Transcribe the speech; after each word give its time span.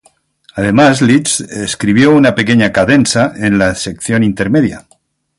Además 0.55 1.03
Liszt 1.03 1.41
escribió 1.41 2.09
una 2.09 2.33
pequeña 2.33 2.71
"cadenza" 2.71 3.33
en 3.35 3.59
la 3.59 3.75
sección 3.75 4.23
intermedia. 4.23 4.87